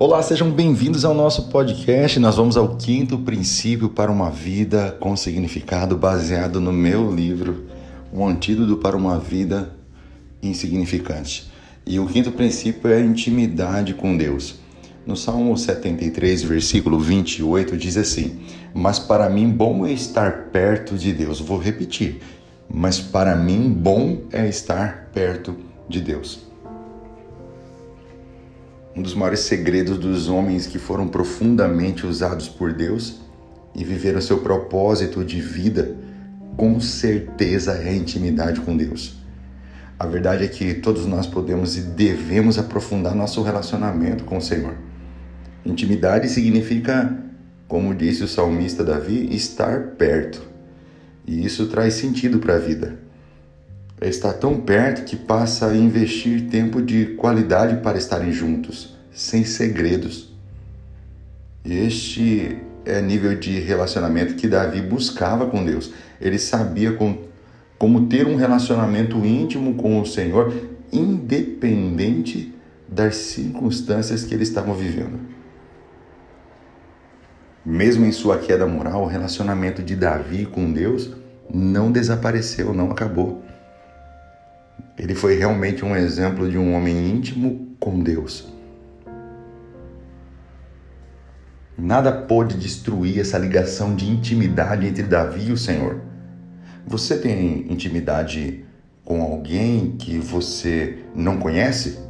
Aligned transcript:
Olá, 0.00 0.22
sejam 0.22 0.48
bem-vindos 0.52 1.04
ao 1.04 1.12
nosso 1.12 1.48
podcast. 1.48 2.20
Nós 2.20 2.36
vamos 2.36 2.56
ao 2.56 2.76
quinto 2.76 3.18
princípio 3.18 3.88
para 3.88 4.12
uma 4.12 4.30
vida 4.30 4.96
com 5.00 5.16
significado, 5.16 5.96
baseado 5.96 6.60
no 6.60 6.72
meu 6.72 7.12
livro, 7.12 7.64
Um 8.14 8.24
Antídoto 8.24 8.76
para 8.76 8.96
uma 8.96 9.18
Vida 9.18 9.74
Insignificante. 10.40 11.50
E 11.84 11.98
o 11.98 12.06
quinto 12.06 12.30
princípio 12.30 12.88
é 12.88 12.98
a 12.98 13.00
intimidade 13.00 13.92
com 13.92 14.16
Deus. 14.16 14.60
No 15.04 15.16
Salmo 15.16 15.58
73, 15.58 16.44
versículo 16.44 17.00
28, 17.00 17.76
diz 17.76 17.96
assim: 17.96 18.38
Mas 18.72 19.00
para 19.00 19.28
mim 19.28 19.50
bom 19.50 19.84
é 19.84 19.90
estar 19.90 20.44
perto 20.52 20.96
de 20.96 21.12
Deus. 21.12 21.40
Vou 21.40 21.58
repetir. 21.58 22.20
Mas 22.72 23.00
para 23.00 23.34
mim 23.34 23.68
bom 23.68 24.18
é 24.30 24.48
estar 24.48 25.10
perto 25.12 25.56
de 25.88 26.00
Deus. 26.00 26.47
Um 28.98 29.02
dos 29.02 29.14
maiores 29.14 29.40
segredos 29.40 29.96
dos 29.96 30.28
homens 30.28 30.66
que 30.66 30.76
foram 30.76 31.06
profundamente 31.06 32.04
usados 32.04 32.48
por 32.48 32.72
Deus 32.72 33.20
e 33.72 33.84
viveram 33.84 34.20
seu 34.20 34.38
propósito 34.38 35.24
de 35.24 35.40
vida, 35.40 35.94
com 36.56 36.80
certeza 36.80 37.74
é 37.74 37.90
a 37.90 37.94
intimidade 37.94 38.60
com 38.60 38.76
Deus. 38.76 39.16
A 39.96 40.04
verdade 40.04 40.42
é 40.42 40.48
que 40.48 40.74
todos 40.74 41.06
nós 41.06 41.28
podemos 41.28 41.76
e 41.76 41.82
devemos 41.82 42.58
aprofundar 42.58 43.14
nosso 43.14 43.40
relacionamento 43.40 44.24
com 44.24 44.38
o 44.38 44.42
Senhor. 44.42 44.74
Intimidade 45.64 46.28
significa, 46.28 47.16
como 47.68 47.94
disse 47.94 48.24
o 48.24 48.28
salmista 48.28 48.82
Davi, 48.82 49.32
estar 49.32 49.90
perto. 49.90 50.42
E 51.24 51.46
isso 51.46 51.68
traz 51.68 51.94
sentido 51.94 52.40
para 52.40 52.56
a 52.56 52.58
vida. 52.58 52.98
É 54.00 54.08
estar 54.08 54.32
tão 54.32 54.60
perto 54.60 55.04
que 55.04 55.14
passa 55.14 55.68
a 55.68 55.76
investir 55.76 56.48
tempo 56.48 56.82
de 56.82 57.14
qualidade 57.16 57.80
para 57.80 57.98
estarem 57.98 58.32
juntos, 58.32 58.97
sem 59.12 59.44
segredos. 59.44 60.32
Este 61.64 62.58
é 62.84 63.00
nível 63.02 63.34
de 63.34 63.60
relacionamento 63.60 64.34
que 64.34 64.48
Davi 64.48 64.80
buscava 64.80 65.46
com 65.46 65.64
Deus. 65.64 65.92
Ele 66.20 66.38
sabia 66.38 66.92
com, 66.92 67.18
como 67.78 68.06
ter 68.06 68.26
um 68.26 68.36
relacionamento 68.36 69.16
íntimo 69.24 69.74
com 69.74 70.00
o 70.00 70.06
Senhor, 70.06 70.54
independente 70.92 72.54
das 72.88 73.16
circunstâncias 73.16 74.24
que 74.24 74.34
eles 74.34 74.48
estavam 74.48 74.74
vivendo. 74.74 75.20
Mesmo 77.64 78.06
em 78.06 78.12
sua 78.12 78.38
queda 78.38 78.66
moral, 78.66 79.02
o 79.02 79.06
relacionamento 79.06 79.82
de 79.82 79.94
Davi 79.94 80.46
com 80.46 80.72
Deus 80.72 81.12
não 81.52 81.92
desapareceu, 81.92 82.72
não 82.72 82.90
acabou. 82.90 83.44
Ele 84.96 85.14
foi 85.14 85.36
realmente 85.36 85.84
um 85.84 85.94
exemplo 85.94 86.50
de 86.50 86.56
um 86.56 86.74
homem 86.74 87.10
íntimo 87.10 87.76
com 87.78 88.00
Deus. 88.00 88.57
Nada 91.80 92.10
pôde 92.10 92.56
destruir 92.56 93.20
essa 93.20 93.38
ligação 93.38 93.94
de 93.94 94.10
intimidade 94.10 94.84
entre 94.84 95.04
Davi 95.04 95.50
e 95.50 95.52
o 95.52 95.56
Senhor. 95.56 96.00
Você 96.84 97.16
tem 97.16 97.70
intimidade 97.72 98.64
com 99.04 99.22
alguém 99.22 99.92
que 99.96 100.18
você 100.18 100.98
não 101.14 101.38
conhece? 101.38 102.00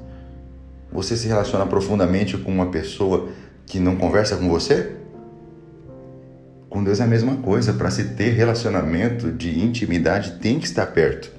Você 0.90 1.18
se 1.18 1.28
relaciona 1.28 1.66
profundamente 1.66 2.38
com 2.38 2.50
uma 2.50 2.70
pessoa 2.70 3.28
que 3.66 3.78
não 3.78 3.96
conversa 3.96 4.38
com 4.38 4.48
você? 4.48 4.96
Com 6.70 6.82
Deus 6.82 6.98
é 6.98 7.04
a 7.04 7.06
mesma 7.06 7.36
coisa. 7.36 7.74
Para 7.74 7.90
se 7.90 8.14
ter 8.14 8.30
relacionamento 8.30 9.30
de 9.30 9.62
intimidade, 9.62 10.38
tem 10.38 10.58
que 10.58 10.64
estar 10.64 10.86
perto. 10.86 11.30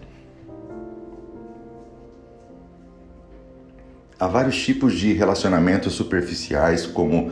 Há 4.20 4.28
vários 4.28 4.62
tipos 4.62 4.94
de 4.94 5.14
relacionamentos 5.14 5.94
superficiais, 5.94 6.86
como 6.86 7.32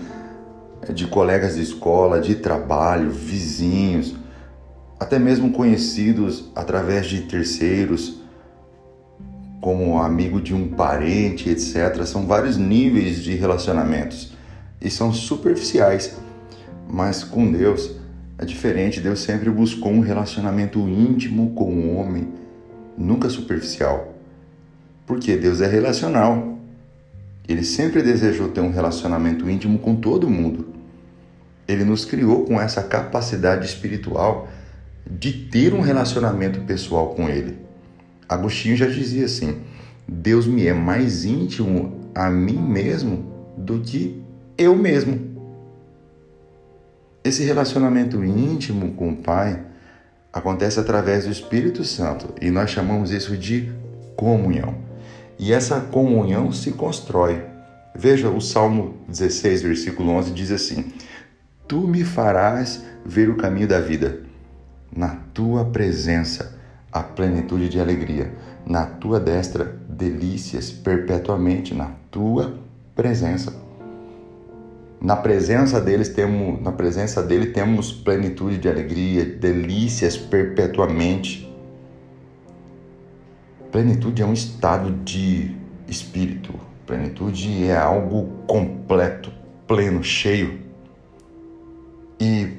de 0.93 1.07
colegas 1.07 1.55
de 1.55 1.61
escola, 1.61 2.19
de 2.19 2.35
trabalho, 2.35 3.09
vizinhos, 3.09 4.15
até 4.99 5.19
mesmo 5.19 5.51
conhecidos 5.51 6.51
através 6.55 7.07
de 7.07 7.21
terceiros, 7.21 8.21
como 9.61 10.01
amigo 10.01 10.39
de 10.41 10.53
um 10.53 10.69
parente, 10.69 11.49
etc. 11.49 12.03
São 12.05 12.25
vários 12.25 12.57
níveis 12.57 13.21
de 13.21 13.35
relacionamentos 13.35 14.33
e 14.81 14.89
são 14.89 15.11
superficiais, 15.11 16.17
mas 16.89 17.23
com 17.23 17.51
Deus 17.51 17.91
é 18.37 18.45
diferente. 18.45 19.01
Deus 19.01 19.19
sempre 19.19 19.49
buscou 19.49 19.91
um 19.91 19.99
relacionamento 19.99 20.79
íntimo 20.79 21.51
com 21.51 21.65
o 21.65 21.97
homem, 21.97 22.29
nunca 22.97 23.29
superficial, 23.29 24.15
porque 25.05 25.35
Deus 25.35 25.61
é 25.61 25.67
relacional. 25.67 26.57
Ele 27.47 27.63
sempre 27.63 28.01
desejou 28.01 28.49
ter 28.49 28.61
um 28.61 28.71
relacionamento 28.71 29.49
íntimo 29.49 29.79
com 29.79 29.95
todo 29.95 30.29
mundo. 30.29 30.76
Ele 31.67 31.83
nos 31.83 32.05
criou 32.05 32.45
com 32.45 32.59
essa 32.59 32.81
capacidade 32.81 33.65
espiritual 33.65 34.47
de 35.09 35.31
ter 35.31 35.73
um 35.73 35.81
relacionamento 35.81 36.61
pessoal 36.61 37.09
com 37.09 37.29
Ele. 37.29 37.57
Agostinho 38.27 38.75
já 38.75 38.87
dizia 38.87 39.25
assim: 39.25 39.61
Deus 40.07 40.47
me 40.47 40.65
é 40.65 40.73
mais 40.73 41.25
íntimo 41.25 42.11
a 42.15 42.29
mim 42.29 42.57
mesmo 42.57 43.31
do 43.57 43.79
que 43.79 44.21
eu 44.57 44.75
mesmo. 44.75 45.27
Esse 47.23 47.43
relacionamento 47.43 48.23
íntimo 48.23 48.93
com 48.93 49.09
o 49.09 49.17
Pai 49.17 49.61
acontece 50.31 50.79
através 50.79 51.25
do 51.25 51.31
Espírito 51.31 51.83
Santo 51.83 52.33
e 52.41 52.49
nós 52.49 52.69
chamamos 52.69 53.11
isso 53.11 53.35
de 53.35 53.71
comunhão. 54.15 54.75
E 55.37 55.53
essa 55.53 55.79
comunhão 55.79 56.51
se 56.51 56.71
constrói. 56.71 57.43
Veja 57.93 58.29
o 58.29 58.39
Salmo 58.39 58.95
16, 59.07 59.61
versículo 59.61 60.11
11 60.11 60.31
diz 60.31 60.51
assim: 60.51 60.93
Tu 61.67 61.85
me 61.85 62.05
farás 62.05 62.85
ver 63.05 63.29
o 63.29 63.35
caminho 63.35 63.67
da 63.67 63.81
vida. 63.81 64.21
Na 64.89 65.17
tua 65.33 65.65
presença, 65.65 66.57
a 66.91 67.03
plenitude 67.03 67.67
de 67.67 67.77
alegria. 67.77 68.31
Na 68.65 68.85
tua 68.85 69.19
destra, 69.19 69.77
delícias 69.89 70.71
perpetuamente. 70.71 71.73
Na 71.73 71.91
tua 72.09 72.57
presença. 72.95 73.53
Na 75.01 75.17
presença 75.17 75.81
deles 75.81 76.07
temos, 76.09 76.61
na 76.61 76.71
presença 76.71 77.21
dele 77.21 77.47
temos 77.47 77.91
plenitude 77.91 78.57
de 78.57 78.69
alegria, 78.69 79.25
delícias 79.25 80.15
perpetuamente. 80.15 81.53
Plenitude 83.71 84.21
é 84.21 84.25
um 84.25 84.33
estado 84.33 84.91
de 85.03 85.53
espírito. 85.85 86.53
Plenitude 86.85 87.65
é 87.65 87.77
algo 87.77 88.29
completo, 88.47 89.31
pleno, 89.67 90.01
cheio. 90.01 90.66
E 92.19 92.57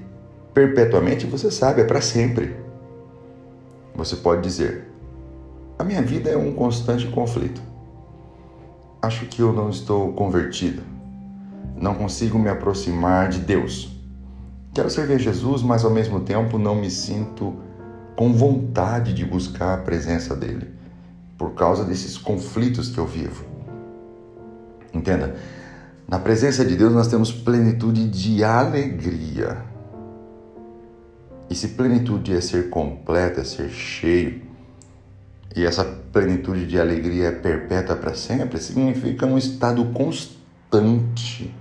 perpetuamente, 0.54 1.26
você 1.26 1.50
sabe, 1.50 1.80
é 1.80 1.84
para 1.84 2.00
sempre. 2.00 2.56
Você 3.94 4.16
pode 4.16 4.42
dizer: 4.42 4.88
a 5.78 5.84
minha 5.84 6.02
vida 6.02 6.30
é 6.30 6.36
um 6.36 6.52
constante 6.52 7.06
conflito. 7.08 7.60
Acho 9.00 9.26
que 9.26 9.40
eu 9.40 9.52
não 9.52 9.70
estou 9.70 10.12
convertido. 10.12 10.82
Não 11.76 11.94
consigo 11.94 12.38
me 12.38 12.48
aproximar 12.48 13.28
de 13.28 13.38
Deus. 13.38 13.96
Quero 14.74 14.90
servir 14.90 15.20
Jesus, 15.20 15.62
mas 15.62 15.84
ao 15.84 15.90
mesmo 15.90 16.20
tempo 16.20 16.58
não 16.58 16.74
me 16.74 16.90
sinto 16.90 17.56
com 18.16 18.32
vontade 18.32 19.14
de 19.14 19.24
buscar 19.24 19.74
a 19.74 19.82
presença 19.82 20.34
dele 20.34 20.68
por 21.38 21.54
causa 21.54 21.84
desses 21.84 22.18
conflitos 22.18 22.88
que 22.88 22.98
eu 22.98 23.06
vivo. 23.06 23.44
Entenda, 24.92 25.36
na 26.08 26.18
presença 26.18 26.64
de 26.64 26.74
Deus 26.74 26.92
nós 26.92 27.06
temos 27.06 27.30
plenitude 27.30 28.08
de 28.08 28.42
alegria. 28.42 29.62
E 31.50 31.54
se 31.54 31.68
plenitude 31.68 32.34
é 32.34 32.40
ser 32.40 32.70
completa, 32.70 33.42
é 33.42 33.44
ser 33.44 33.68
cheio, 33.68 34.42
e 35.54 35.64
essa 35.64 35.84
plenitude 35.84 36.66
de 36.66 36.80
alegria 36.80 37.28
é 37.28 37.32
perpétua 37.32 37.96
para 37.96 38.14
sempre, 38.14 38.58
significa 38.58 39.26
um 39.26 39.36
estado 39.36 39.84
constante 39.86 41.54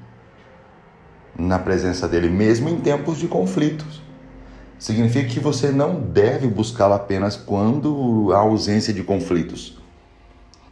na 1.38 1.60
presença 1.60 2.08
dele, 2.08 2.30
mesmo 2.30 2.70
em 2.70 2.80
tempos 2.80 3.18
de 3.18 3.28
conflitos. 3.28 4.02
Significa 4.80 5.28
que 5.28 5.40
você 5.40 5.72
não 5.72 6.00
deve 6.00 6.48
buscá-lo 6.48 6.94
apenas 6.94 7.36
quando 7.36 8.32
há 8.32 8.38
ausência 8.38 8.94
de 8.94 9.04
conflitos. 9.04 9.77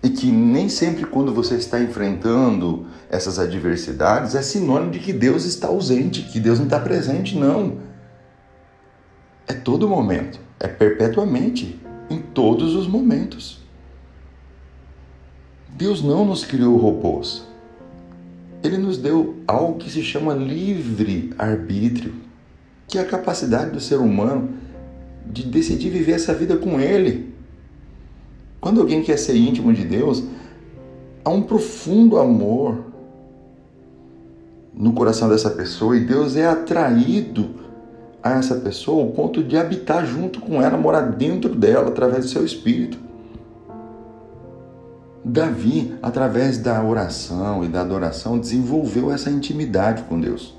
E 0.06 0.10
que 0.12 0.28
nem 0.28 0.70
sempre 0.70 1.04
quando 1.04 1.34
você 1.34 1.56
está 1.56 1.82
enfrentando 1.82 2.86
essas 3.10 3.40
adversidades 3.40 4.36
é 4.36 4.42
sinônimo 4.44 4.92
de 4.92 5.00
que 5.00 5.12
Deus 5.12 5.46
está 5.46 5.68
ausente, 5.68 6.22
que 6.22 6.40
Deus 6.40 6.60
não 6.60 6.66
está 6.66 6.80
presente, 6.80 7.36
não. 7.36 7.80
É 9.48 9.54
todo 9.54 9.90
momento, 9.90 10.40
é 10.60 10.68
perpetuamente, 10.68 11.80
em 12.08 12.20
todos 12.20 12.76
os 12.76 12.88
momentos. 12.88 13.60
Deus 15.70 16.04
não 16.04 16.24
nos 16.24 16.46
criou 16.46 16.78
robôs. 16.78 17.44
Ele 18.64 18.78
nos 18.78 19.00
deu 19.00 19.38
algo 19.48 19.80
que 19.80 19.90
se 19.90 20.04
chama 20.04 20.36
livre 20.36 21.34
arbítrio 21.36 22.14
que 22.88 23.00
é 23.00 23.02
a 23.02 23.06
capacidade 23.06 23.72
do 23.72 23.80
ser 23.80 23.96
humano 23.96 24.50
de 25.26 25.44
decidir 25.48 25.90
viver 25.90 26.12
essa 26.12 26.32
vida 26.32 26.56
com 26.58 26.80
Ele. 26.80 27.34
Quando 28.60 28.82
alguém 28.82 29.04
quer 29.04 29.18
ser 29.18 29.36
íntimo 29.36 29.74
de 29.74 29.86
Deus, 29.86 30.24
há 31.24 31.30
um 31.30 31.42
profundo 31.42 32.18
amor 32.18 32.84
no 34.74 34.94
coração 34.94 35.30
dessa 35.30 35.50
pessoa 35.50 35.96
e 35.96 36.02
Deus 36.02 36.36
é 36.36 36.46
atraído 36.46 37.50
a 38.22 38.32
essa 38.32 38.56
pessoa 38.56 39.04
ao 39.04 39.12
ponto 39.12 39.44
de 39.44 39.56
habitar 39.56 40.06
junto 40.06 40.42
com 40.42 40.62
ela, 40.62 40.78
morar 40.78 41.02
dentro 41.02 41.54
dela 41.54 41.90
através 41.90 42.26
do 42.26 42.32
seu 42.32 42.44
espírito. 42.44 42.98
Davi, 45.24 45.96
através 46.02 46.58
da 46.58 46.84
oração 46.84 47.64
e 47.64 47.68
da 47.68 47.82
adoração, 47.82 48.38
desenvolveu 48.38 49.12
essa 49.12 49.30
intimidade 49.30 50.04
com 50.04 50.20
Deus. 50.20 50.56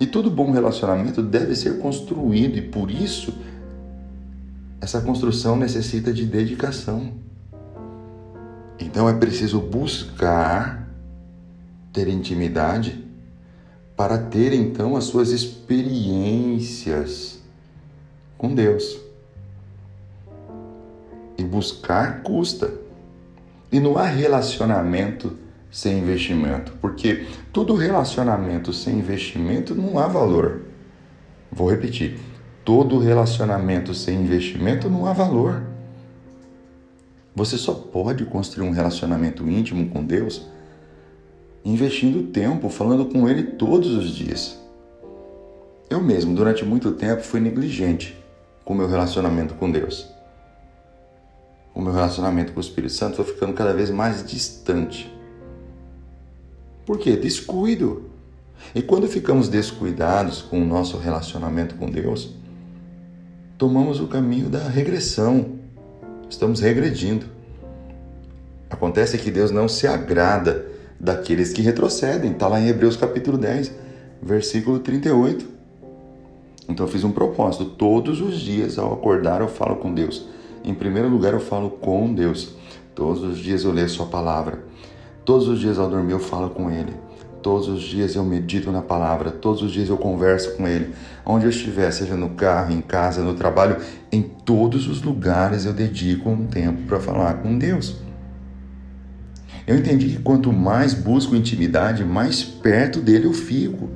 E 0.00 0.06
todo 0.06 0.30
bom 0.30 0.50
relacionamento 0.50 1.22
deve 1.22 1.54
ser 1.54 1.78
construído 1.78 2.56
e 2.58 2.62
por 2.62 2.90
isso 2.90 3.34
essa 4.80 5.00
construção 5.00 5.56
necessita 5.56 6.12
de 6.12 6.24
dedicação. 6.24 7.12
Então 8.78 9.08
é 9.08 9.14
preciso 9.14 9.60
buscar 9.60 10.88
ter 11.92 12.08
intimidade 12.08 13.04
para 13.96 14.16
ter 14.16 14.52
então 14.52 14.96
as 14.96 15.04
suas 15.04 15.30
experiências 15.30 17.40
com 18.36 18.54
Deus. 18.54 19.00
E 21.36 21.42
buscar 21.42 22.22
custa. 22.22 22.72
E 23.70 23.80
não 23.80 23.98
há 23.98 24.04
relacionamento 24.04 25.36
sem 25.70 25.98
investimento, 25.98 26.72
porque 26.80 27.26
todo 27.52 27.74
relacionamento 27.74 28.72
sem 28.72 28.98
investimento 28.98 29.74
não 29.74 29.98
há 29.98 30.06
valor. 30.06 30.62
Vou 31.50 31.70
repetir: 31.70 32.18
todo 32.68 32.98
relacionamento 32.98 33.94
sem 33.94 34.20
investimento 34.20 34.90
não 34.90 35.06
há 35.06 35.14
valor. 35.14 35.62
Você 37.34 37.56
só 37.56 37.72
pode 37.72 38.26
construir 38.26 38.68
um 38.68 38.72
relacionamento 38.72 39.48
íntimo 39.48 39.88
com 39.88 40.04
Deus 40.04 40.46
investindo 41.64 42.30
tempo, 42.30 42.68
falando 42.68 43.06
com 43.06 43.26
Ele 43.26 43.42
todos 43.42 43.94
os 43.94 44.10
dias. 44.10 44.58
Eu 45.88 46.02
mesmo, 46.02 46.34
durante 46.34 46.62
muito 46.62 46.92
tempo, 46.92 47.22
fui 47.22 47.40
negligente 47.40 48.14
com 48.66 48.74
o 48.74 48.76
meu 48.76 48.86
relacionamento 48.86 49.54
com 49.54 49.70
Deus. 49.70 50.06
O 51.74 51.80
meu 51.80 51.94
relacionamento 51.94 52.52
com 52.52 52.58
o 52.58 52.62
Espírito 52.62 52.92
Santo 52.92 53.16
foi 53.16 53.32
ficando 53.32 53.54
cada 53.54 53.72
vez 53.72 53.88
mais 53.88 54.22
distante. 54.22 55.10
Por 56.84 56.98
quê? 56.98 57.16
Descuido. 57.16 58.10
E 58.74 58.82
quando 58.82 59.08
ficamos 59.08 59.48
descuidados 59.48 60.42
com 60.42 60.60
o 60.60 60.66
nosso 60.66 60.98
relacionamento 60.98 61.74
com 61.76 61.90
Deus, 61.90 62.36
tomamos 63.58 64.00
o 64.00 64.06
caminho 64.06 64.48
da 64.48 64.68
regressão. 64.68 65.58
Estamos 66.30 66.60
regredindo. 66.60 67.26
Acontece 68.70 69.18
que 69.18 69.32
Deus 69.32 69.50
não 69.50 69.68
se 69.68 69.86
agrada 69.86 70.64
daqueles 71.00 71.52
que 71.52 71.60
retrocedem. 71.60 72.30
Está 72.30 72.46
lá 72.46 72.60
em 72.60 72.68
Hebreus 72.68 72.96
capítulo 72.96 73.36
10, 73.36 73.72
versículo 74.22 74.78
38. 74.78 75.44
Então 76.68 76.86
eu 76.86 76.92
fiz 76.92 77.02
um 77.02 77.10
propósito. 77.10 77.64
Todos 77.64 78.20
os 78.20 78.38
dias 78.38 78.78
ao 78.78 78.92
acordar 78.92 79.40
eu 79.40 79.48
falo 79.48 79.76
com 79.76 79.92
Deus. 79.92 80.28
Em 80.64 80.74
primeiro 80.74 81.08
lugar 81.08 81.32
eu 81.32 81.40
falo 81.40 81.70
com 81.70 82.14
Deus. 82.14 82.54
Todos 82.94 83.24
os 83.24 83.38
dias 83.38 83.64
eu 83.64 83.72
leio 83.72 83.88
Sua 83.88 84.06
palavra. 84.06 84.62
Todos 85.24 85.48
os 85.48 85.58
dias 85.58 85.78
ao 85.78 85.90
dormir 85.90 86.12
eu 86.12 86.20
falo 86.20 86.50
com 86.50 86.70
Ele. 86.70 86.94
Todos 87.48 87.66
os 87.66 87.80
dias 87.80 88.14
eu 88.14 88.22
medito 88.22 88.70
na 88.70 88.82
palavra, 88.82 89.30
todos 89.30 89.62
os 89.62 89.72
dias 89.72 89.88
eu 89.88 89.96
converso 89.96 90.54
com 90.54 90.68
Ele. 90.68 90.92
Onde 91.24 91.46
eu 91.46 91.48
estiver, 91.48 91.90
seja 91.90 92.14
no 92.14 92.28
carro, 92.28 92.74
em 92.74 92.82
casa, 92.82 93.22
no 93.22 93.32
trabalho, 93.32 93.78
em 94.12 94.20
todos 94.20 94.86
os 94.86 95.00
lugares 95.00 95.64
eu 95.64 95.72
dedico 95.72 96.28
um 96.28 96.46
tempo 96.46 96.82
para 96.82 97.00
falar 97.00 97.38
com 97.38 97.56
Deus. 97.56 97.96
Eu 99.66 99.78
entendi 99.78 100.10
que 100.10 100.18
quanto 100.18 100.52
mais 100.52 100.92
busco 100.92 101.34
intimidade, 101.34 102.04
mais 102.04 102.44
perto 102.44 103.00
dele 103.00 103.24
eu 103.24 103.32
fico. 103.32 103.88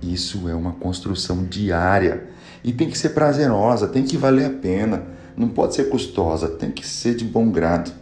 Isso 0.00 0.48
é 0.48 0.54
uma 0.54 0.72
construção 0.72 1.44
diária 1.44 2.24
e 2.64 2.72
tem 2.72 2.88
que 2.88 2.96
ser 2.96 3.10
prazerosa, 3.10 3.86
tem 3.86 4.02
que 4.02 4.16
valer 4.16 4.46
a 4.46 4.50
pena, 4.50 5.02
não 5.36 5.50
pode 5.50 5.74
ser 5.74 5.90
custosa, 5.90 6.48
tem 6.48 6.70
que 6.70 6.86
ser 6.88 7.16
de 7.16 7.24
bom 7.26 7.50
grado. 7.50 7.92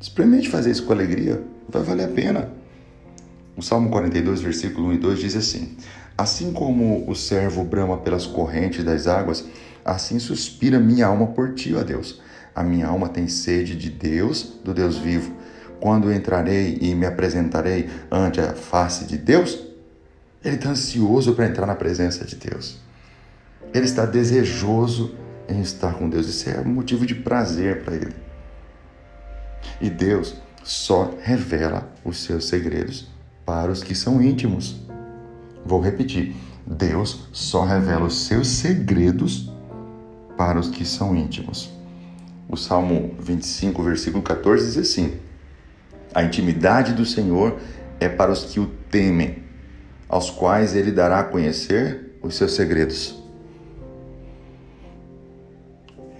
Experimente 0.00 0.48
fazer 0.48 0.72
isso 0.72 0.82
com 0.82 0.92
alegria, 0.92 1.40
vai 1.68 1.84
valer 1.84 2.06
a 2.06 2.08
pena. 2.08 2.57
O 3.58 3.62
Salmo 3.62 3.90
42, 3.90 4.40
versículo 4.40 4.86
1 4.90 4.92
e 4.92 4.98
2 4.98 5.18
diz 5.18 5.34
assim: 5.34 5.76
Assim 6.16 6.52
como 6.52 7.10
o 7.10 7.14
servo 7.16 7.64
brama 7.64 7.98
pelas 7.98 8.24
correntes 8.24 8.84
das 8.84 9.08
águas, 9.08 9.44
assim 9.84 10.20
suspira 10.20 10.78
minha 10.78 11.08
alma 11.08 11.26
por 11.26 11.54
ti, 11.54 11.74
ó 11.74 11.82
Deus. 11.82 12.22
A 12.54 12.62
minha 12.62 12.86
alma 12.86 13.08
tem 13.08 13.26
sede 13.26 13.74
de 13.76 13.90
Deus, 13.90 14.60
do 14.64 14.72
Deus 14.72 14.96
vivo. 14.96 15.34
Quando 15.80 16.12
entrarei 16.12 16.78
e 16.80 16.94
me 16.94 17.04
apresentarei 17.04 17.90
ante 18.12 18.40
a 18.40 18.54
face 18.54 19.06
de 19.06 19.18
Deus? 19.18 19.58
Ele 20.44 20.54
está 20.54 20.70
ansioso 20.70 21.34
para 21.34 21.46
entrar 21.46 21.66
na 21.66 21.74
presença 21.74 22.24
de 22.24 22.36
Deus. 22.36 22.78
Ele 23.74 23.86
está 23.86 24.06
desejoso 24.06 25.16
em 25.48 25.60
estar 25.60 25.94
com 25.94 26.08
Deus. 26.08 26.28
Isso 26.28 26.48
é 26.48 26.60
um 26.60 26.72
motivo 26.74 27.04
de 27.04 27.16
prazer 27.16 27.82
para 27.82 27.96
ele. 27.96 28.14
E 29.80 29.90
Deus 29.90 30.36
só 30.62 31.12
revela 31.20 31.92
os 32.04 32.22
seus 32.22 32.46
segredos 32.46 33.17
para 33.48 33.72
os 33.72 33.82
que 33.82 33.94
são 33.94 34.20
íntimos. 34.20 34.76
Vou 35.64 35.80
repetir: 35.80 36.36
Deus 36.66 37.26
só 37.32 37.64
revela 37.64 38.04
os 38.04 38.26
seus 38.26 38.46
segredos 38.46 39.50
para 40.36 40.60
os 40.60 40.68
que 40.68 40.84
são 40.84 41.16
íntimos. 41.16 41.72
O 42.46 42.58
Salmo 42.58 43.14
25, 43.18 43.82
versículo 43.82 44.22
14 44.22 44.66
diz 44.66 44.76
assim: 44.76 45.14
A 46.14 46.22
intimidade 46.22 46.92
do 46.92 47.06
Senhor 47.06 47.58
é 47.98 48.06
para 48.06 48.30
os 48.30 48.44
que 48.44 48.60
o 48.60 48.66
temem, 48.90 49.42
aos 50.06 50.28
quais 50.28 50.76
ele 50.76 50.92
dará 50.92 51.20
a 51.20 51.24
conhecer 51.24 52.18
os 52.22 52.34
seus 52.34 52.52
segredos. 52.52 53.16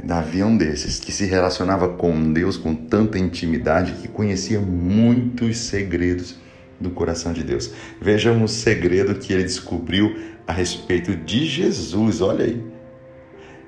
Davi 0.02 0.40
é 0.40 0.46
um 0.46 0.56
desses 0.56 0.98
que 0.98 1.12
se 1.12 1.26
relacionava 1.26 1.90
com 1.90 2.32
Deus 2.32 2.56
com 2.56 2.74
tanta 2.74 3.18
intimidade 3.18 3.92
que 4.00 4.08
conhecia 4.08 4.58
muitos 4.58 5.58
segredos 5.58 6.47
do 6.80 6.90
coração 6.90 7.32
de 7.32 7.42
Deus. 7.42 7.70
Vejam 8.00 8.42
o 8.42 8.48
segredo 8.48 9.14
que 9.14 9.32
ele 9.32 9.42
descobriu 9.42 10.16
a 10.46 10.52
respeito 10.52 11.14
de 11.16 11.46
Jesus. 11.46 12.20
Olha 12.20 12.44
aí. 12.44 12.62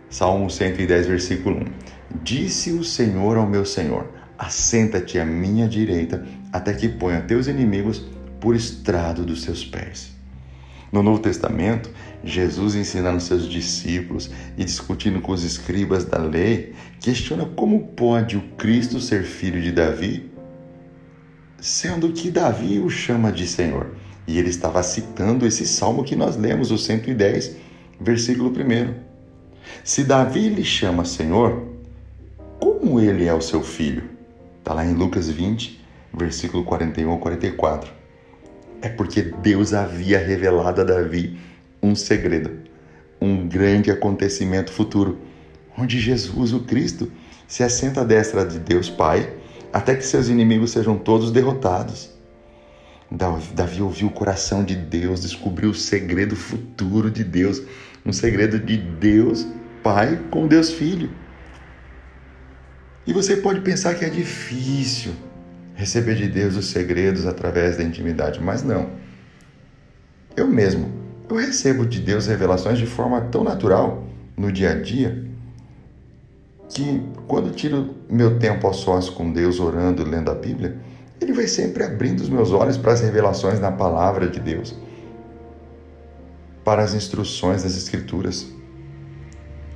Salmo 0.09 0.51
110, 0.51 1.07
versículo 1.07 1.61
1. 1.61 1.65
Disse 2.23 2.73
o 2.73 2.83
Senhor 2.83 3.37
ao 3.37 3.47
meu 3.47 3.65
Senhor: 3.65 4.09
Assenta-te 4.39 5.19
à 5.19 5.25
minha 5.25 5.69
direita, 5.69 6.27
até 6.53 6.73
que 6.73 6.89
ponha 6.89 7.21
teus 7.21 7.47
inimigos 7.47 8.05
por 8.41 8.57
estrado 8.57 9.25
dos 9.25 9.43
seus 9.43 9.65
pés. 9.65 10.19
No 10.91 11.03
Novo 11.05 11.21
Testamento, 11.21 11.89
Jesus 12.25 12.75
ensinando 12.75 13.21
seus 13.21 13.49
discípulos 13.49 14.29
e 14.59 14.65
discutindo 14.65 15.21
com 15.21 15.31
os 15.31 15.45
escribas 15.45 16.05
da 16.05 16.19
lei, 16.19 16.75
questiona 16.99 17.45
como 17.45 17.89
pode 17.89 18.37
o 18.37 18.43
Cristo 18.57 18.99
ser 19.01 19.23
filho 19.23 19.63
de 19.63 19.71
Davi, 19.71 20.30
sendo 21.61 22.13
que 22.13 22.31
Davi 22.31 22.79
o 22.79 22.89
chama 22.89 23.31
de 23.31 23.47
Senhor. 23.47 23.95
E 24.27 24.39
ele 24.39 24.51
estava 24.51 24.83
citando 24.83 25.47
esse 25.47 25.67
salmo 25.67 26.05
que 26.05 26.17
nós 26.17 26.37
lemos, 26.37 26.71
o 26.71 26.79
110, 26.79 27.57
versículo 28.01 28.51
1. 28.51 28.95
Se 29.85 30.05
Davi 30.05 30.49
lhe 30.49 30.65
chama 30.65 31.05
Senhor, 31.05 31.69
como 32.59 33.01
ele 33.01 33.27
é 33.27 33.35
o 33.35 33.41
seu 33.41 33.63
filho? 33.63 34.05
Está 34.59 34.75
lá 34.75 34.85
em 34.85 34.95
Lucas 34.95 35.29
20, 35.29 35.81
versículo 36.13 36.65
41 36.65 37.11
ao 37.11 37.19
44 37.19 38.01
é 38.83 38.89
porque 38.89 39.23
Deus 39.23 39.75
havia 39.75 40.19
revelado 40.19 40.81
a 40.81 40.85
Davi 40.85 41.39
um 41.83 41.95
segredo, 41.95 42.51
um 43.21 43.47
grande 43.49 43.91
acontecimento 43.91 44.73
futuro, 44.73 45.19
onde 45.77 46.01
Jesus, 46.01 46.53
o 46.53 46.61
Cristo, 46.61 47.11
se 47.47 47.63
assenta 47.63 48.01
à 48.01 48.05
destra 48.05 48.45
de 48.45 48.59
Deus 48.59 48.89
Pai, 48.89 49.33
até 49.73 49.95
que 49.95 50.05
seus 50.05 50.29
inimigos 50.29 50.73
sejam 50.73 50.99
todos 50.99 51.31
derrotados. 51.31 52.11
Davi 53.11 53.83
ouviu 53.83 54.09
o 54.09 54.13
coração 54.13 54.65
de 54.65 54.77
Deus, 54.77 55.23
descobriu 55.23 55.71
o 55.71 55.75
segredo 55.75 56.37
futuro 56.37 57.11
de 57.11 57.25
Deus, 57.25 57.61
um 58.07 58.13
segredo 58.13 58.59
de 58.59 58.77
Deus 58.77 59.47
Pai 59.83 60.21
com 60.31 60.47
Deus 60.47 60.71
Filho. 60.71 61.11
E 63.07 63.13
você 63.13 63.37
pode 63.37 63.61
pensar 63.63 63.95
que 63.95 64.05
é 64.05 64.11
difícil, 64.11 65.13
receber 65.75 66.15
de 66.15 66.29
Deus 66.29 66.57
os 66.57 66.67
segredos 66.67 67.27
através 67.27 67.77
da 67.77 67.83
intimidade, 67.83 68.41
mas 68.41 68.63
não. 68.63 68.91
Eu 70.37 70.47
mesmo, 70.47 70.93
eu 71.29 71.37
recebo 71.37 71.85
de 71.87 72.01
Deus 72.01 72.27
revelações 72.27 72.79
de 72.79 72.87
forma 72.87 73.21
tão 73.23 73.43
natural 73.43 74.07
no 74.37 74.53
dia 74.53 74.73
a 74.73 74.75
dia 74.75 75.30
que 76.71 77.03
quando 77.27 77.51
tiro 77.51 77.97
meu 78.09 78.39
tempo 78.39 78.67
ao 78.67 78.73
sós 78.73 79.11
com 79.11 79.33
Deus 79.33 79.59
orando, 79.59 80.09
lendo 80.09 80.31
a 80.31 80.35
Bíblia, 80.35 80.79
ele 81.21 81.33
vai 81.33 81.47
sempre 81.47 81.83
abrindo 81.83 82.21
os 82.21 82.29
meus 82.29 82.53
olhos 82.53 82.79
para 82.79 82.93
as 82.93 83.01
revelações 83.01 83.61
na 83.61 83.73
palavra 83.73 84.29
de 84.29 84.39
Deus, 84.39 84.75
para 86.65 86.83
as 86.83 86.95
instruções 86.95 87.65
das 87.65 87.77
Escrituras. 87.77 88.47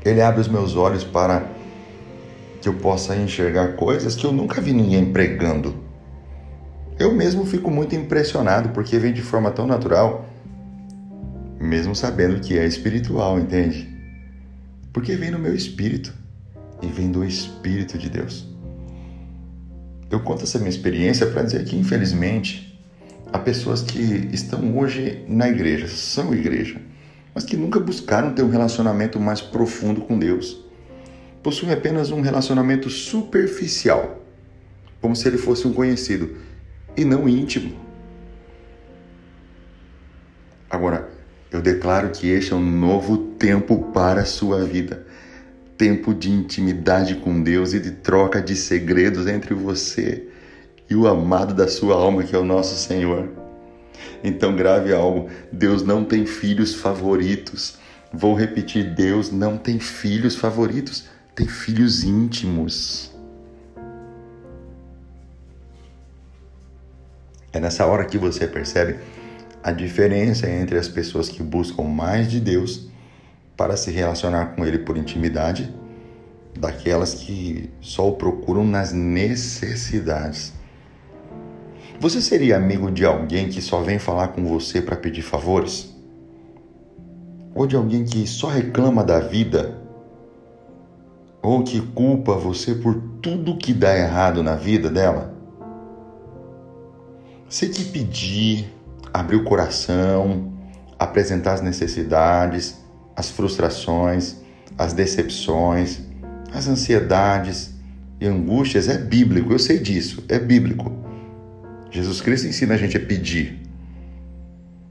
Ele 0.05 0.23
abre 0.23 0.41
os 0.41 0.49
meus 0.49 0.77
olhos 0.77 1.03
para 1.03 1.45
que 2.63 2.69
eu 2.69 2.75
possa 2.75 3.17
enxergar 3.17 3.75
coisas 3.75 4.15
que 4.15 4.25
eu 4.25 4.33
nunca 4.33 4.61
vi 4.61 4.73
ninguém 4.73 5.13
pregando 5.13 5.75
Eu 6.99 7.13
mesmo 7.13 7.45
fico 7.45 7.71
muito 7.71 7.95
impressionado 7.95 8.71
porque 8.71 8.99
vem 8.99 9.13
de 9.13 9.21
forma 9.21 9.51
tão 9.51 9.67
natural, 9.67 10.27
mesmo 11.61 11.95
sabendo 11.95 12.41
que 12.41 12.57
é 12.57 12.65
espiritual, 12.65 13.39
entende? 13.39 13.93
Porque 14.93 15.17
vem 15.17 15.31
no 15.31 15.39
meu 15.39 15.55
espírito 15.55 16.24
e 16.85 16.93
vem 16.93 17.11
do 17.11 17.25
Espírito 17.25 17.97
de 17.99 18.09
Deus. 18.09 18.47
Eu 20.11 20.21
conto 20.21 20.45
essa 20.45 20.59
minha 20.59 20.71
experiência 20.71 21.27
para 21.27 21.43
dizer 21.43 21.65
que, 21.65 21.77
infelizmente, 21.77 22.79
há 23.33 23.39
pessoas 23.39 23.83
que 23.83 24.29
estão 24.33 24.77
hoje 24.79 25.25
na 25.27 25.49
igreja, 25.49 25.89
são 25.89 26.35
igreja, 26.35 26.81
mas 27.35 27.45
que 27.45 27.57
nunca 27.57 27.81
buscaram 27.81 28.33
ter 28.33 28.43
um 28.43 28.51
relacionamento 28.51 29.19
mais 29.19 29.41
profundo 29.41 30.03
com 30.03 30.19
Deus. 30.19 30.63
Possuem 31.43 31.73
apenas 31.73 32.11
um 32.11 32.21
relacionamento 32.21 32.89
superficial, 32.89 34.23
como 35.01 35.17
se 35.17 35.27
ele 35.27 35.39
fosse 35.39 35.67
um 35.67 35.73
conhecido, 35.73 36.37
e 36.97 37.05
não 37.05 37.29
íntimo. 37.29 37.75
Agora, 40.71 41.09
eu 41.51 41.61
declaro 41.61 42.11
que 42.11 42.29
este 42.29 42.53
é 42.53 42.57
um 42.57 42.71
novo 42.71 43.17
tempo 43.17 43.93
para 43.93 44.21
a 44.23 44.25
sua 44.25 44.65
vida. 44.65 45.07
Tempo 45.77 46.15
de 46.15 46.31
intimidade 46.31 47.17
com 47.17 47.43
Deus 47.43 47.73
e 47.73 47.81
de 47.81 47.91
troca 47.91 48.41
de 48.41 48.55
segredos 48.55 49.27
entre 49.27 49.55
você 49.55 50.29
e 50.89 50.95
o 50.95 51.07
amado 51.07 51.55
da 51.55 51.67
sua 51.67 51.95
alma, 51.95 52.23
que 52.23 52.35
é 52.35 52.39
o 52.39 52.45
nosso 52.45 52.77
Senhor. 52.77 53.29
Então, 54.23 54.55
grave 54.55 54.93
algo: 54.93 55.29
Deus 55.53 55.83
não 55.83 56.05
tem 56.05 56.27
filhos 56.27 56.75
favoritos. 56.75 57.77
Vou 58.13 58.35
repetir: 58.35 58.95
Deus 58.95 59.31
não 59.31 59.57
tem 59.57 59.79
filhos 59.81 60.37
favoritos, 60.37 61.07
tem 61.35 61.47
filhos 61.47 62.05
íntimos. 62.05 63.13
É 67.53 67.61
nessa 67.61 67.87
hora 67.87 68.05
que 68.05 68.19
você 68.19 68.47
percebe 68.47 68.97
a 69.63 69.71
diferença 69.71 70.51
entre 70.51 70.77
as 70.77 70.89
pessoas 70.89 71.29
que 71.29 71.43
buscam 71.43 71.85
mais 71.85 72.29
de 72.29 72.41
Deus 72.41 72.89
para 73.57 73.77
se 73.77 73.91
relacionar 73.91 74.55
com 74.55 74.65
Ele 74.65 74.79
por 74.79 74.97
intimidade, 74.97 75.75
daquelas 76.59 77.15
que 77.15 77.71
só 77.81 78.09
o 78.09 78.13
procuram 78.13 78.65
nas 78.65 78.93
necessidades. 78.93 80.53
Você 82.01 82.21
seria 82.21 82.57
amigo 82.57 82.91
de 82.91 83.05
alguém 83.05 83.49
que 83.49 83.63
só 83.63 83.81
vem 83.81 83.99
falar 83.99 84.29
com 84.29 84.45
você 84.45 84.83
para 84.83 84.97
pedir 84.97 85.23
favores? 85.23 85.95
Ou 87.55 87.67
de 87.67 87.77
alguém 87.77 88.05
que 88.05 88.27
só 88.27 88.49
reclama 88.49 89.05
da 89.05 89.21
vida? 89.21 89.81
Ou 91.41 91.63
que 91.63 91.81
culpa 91.81 92.35
você 92.35 92.75
por 92.75 93.01
tudo 93.23 93.57
que 93.57 93.73
dá 93.73 93.97
errado 93.97 94.43
na 94.43 94.57
vida 94.57 94.91
dela? 94.91 95.33
Se 97.49 97.69
te 97.69 97.85
pedir, 97.85 98.73
abrir 99.13 99.37
o 99.37 99.45
coração, 99.45 100.53
apresentar 100.99 101.53
as 101.53 101.61
necessidades, 101.61 102.84
as 103.17 103.31
frustrações, 103.31 104.37
as 104.77 104.93
decepções, 104.93 106.01
as 106.53 106.69
ansiedades 106.69 107.75
e 108.21 108.27
angústias 108.27 108.89
é 108.89 108.99
bíblico, 108.99 109.53
eu 109.53 109.59
sei 109.59 109.79
disso, 109.79 110.25
é 110.29 110.39
bíblico. 110.39 110.93
Jesus 111.91 112.21
Cristo 112.21 112.47
ensina 112.47 112.75
a 112.75 112.77
gente 112.77 112.97
a 112.97 113.01
pedir. 113.01 113.61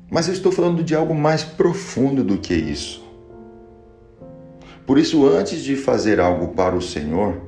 Mas 0.09 0.27
eu 0.27 0.33
estou 0.33 0.51
falando 0.51 0.83
de 0.83 0.95
algo 0.95 1.15
mais 1.15 1.43
profundo 1.43 2.23
do 2.23 2.37
que 2.37 2.53
isso. 2.53 3.03
Por 4.85 4.97
isso, 4.97 5.25
antes 5.25 5.63
de 5.63 5.75
fazer 5.75 6.19
algo 6.19 6.49
para 6.49 6.75
o 6.75 6.81
Senhor, 6.81 7.41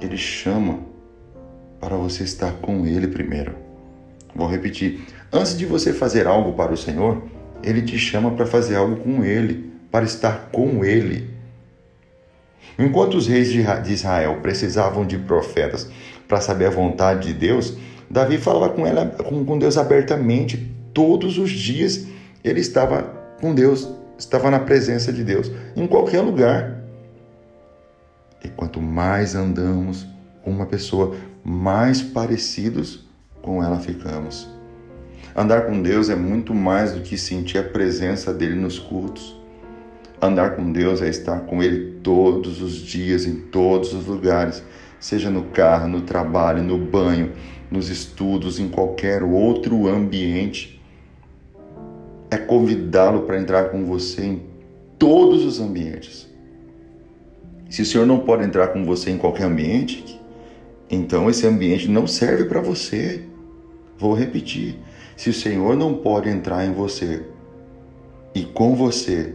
Ele 0.00 0.16
chama 0.16 0.80
para 1.80 1.96
você 1.96 2.24
estar 2.24 2.52
com 2.54 2.84
Ele 2.84 3.08
primeiro. 3.08 3.54
Vou 4.34 4.48
repetir. 4.48 5.06
Antes 5.32 5.56
de 5.56 5.64
você 5.64 5.92
fazer 5.92 6.26
algo 6.26 6.52
para 6.52 6.72
o 6.72 6.76
Senhor, 6.76 7.22
Ele 7.64 7.82
te 7.82 7.98
chama 7.98 8.32
para 8.32 8.44
fazer 8.44 8.76
algo 8.76 8.96
com 8.96 9.24
Ele, 9.24 9.72
para 9.90 10.04
estar 10.04 10.50
com 10.52 10.84
Ele. 10.84 11.30
Enquanto 12.78 13.14
os 13.14 13.26
reis 13.26 13.50
de 13.50 13.92
Israel 13.92 14.40
precisavam 14.42 15.06
de 15.06 15.16
profetas 15.16 15.88
para 16.28 16.40
saber 16.40 16.66
a 16.66 16.70
vontade 16.70 17.28
de 17.28 17.34
Deus, 17.34 17.76
Davi 18.10 18.36
falava 18.36 18.72
com, 18.72 18.86
ela, 18.86 19.06
com 19.06 19.58
Deus 19.58 19.78
abertamente 19.78 20.74
todos 20.92 21.38
os 21.38 21.50
dias. 21.50 22.06
Ele 22.42 22.60
estava 22.60 23.02
com 23.40 23.54
Deus, 23.54 23.88
estava 24.18 24.50
na 24.50 24.60
presença 24.60 25.12
de 25.12 25.24
Deus, 25.24 25.50
em 25.74 25.86
qualquer 25.86 26.20
lugar. 26.20 26.82
E 28.44 28.48
quanto 28.48 28.80
mais 28.80 29.34
andamos 29.34 30.06
com 30.42 30.50
uma 30.50 30.66
pessoa, 30.66 31.16
mais 31.42 32.02
parecidos 32.02 33.06
com 33.40 33.62
ela 33.62 33.78
ficamos. 33.78 34.48
Andar 35.36 35.66
com 35.66 35.82
Deus 35.82 36.08
é 36.10 36.14
muito 36.14 36.54
mais 36.54 36.92
do 36.92 37.00
que 37.00 37.18
sentir 37.18 37.58
a 37.58 37.62
presença 37.64 38.32
dele 38.32 38.54
nos 38.54 38.78
cultos. 38.78 39.34
Andar 40.22 40.54
com 40.54 40.70
Deus 40.70 41.02
é 41.02 41.08
estar 41.08 41.40
com 41.40 41.60
Ele 41.60 41.98
todos 42.04 42.62
os 42.62 42.76
dias, 42.76 43.26
em 43.26 43.40
todos 43.40 43.92
os 43.92 44.06
lugares, 44.06 44.62
seja 45.00 45.30
no 45.30 45.42
carro, 45.46 45.88
no 45.88 46.02
trabalho, 46.02 46.62
no 46.62 46.78
banho, 46.78 47.32
nos 47.68 47.88
estudos, 47.88 48.60
em 48.60 48.68
qualquer 48.68 49.24
outro 49.24 49.88
ambiente. 49.88 50.80
É 52.30 52.36
convidá-lo 52.36 53.22
para 53.22 53.40
entrar 53.40 53.70
com 53.70 53.84
você 53.84 54.24
em 54.24 54.42
todos 54.96 55.44
os 55.44 55.60
ambientes. 55.60 56.32
Se 57.68 57.82
o 57.82 57.86
Senhor 57.86 58.06
não 58.06 58.20
pode 58.20 58.44
entrar 58.44 58.68
com 58.68 58.84
você 58.84 59.10
em 59.10 59.18
qualquer 59.18 59.46
ambiente, 59.46 60.20
então 60.88 61.28
esse 61.28 61.44
ambiente 61.44 61.90
não 61.90 62.06
serve 62.06 62.44
para 62.44 62.60
você. 62.60 63.24
Vou 63.98 64.14
repetir: 64.14 64.78
se 65.16 65.30
o 65.30 65.34
Senhor 65.34 65.76
não 65.76 65.94
pode 65.94 66.28
entrar 66.28 66.64
em 66.64 66.72
você 66.72 67.24
e 68.34 68.42
com 68.42 68.74
você 68.74 69.34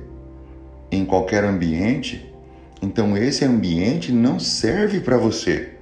em 0.91 1.05
qualquer 1.05 1.43
ambiente, 1.43 2.33
então 2.81 3.17
esse 3.17 3.45
ambiente 3.45 4.11
não 4.11 4.39
serve 4.39 4.99
para 4.99 5.17
você. 5.17 5.73